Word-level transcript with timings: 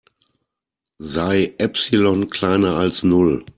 Sei 0.97 1.53
Epsilon 1.59 2.31
kleiner 2.31 2.73
als 2.73 3.03
Null. 3.03 3.45